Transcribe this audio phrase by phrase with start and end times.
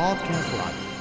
[0.00, 0.99] Podcast Live.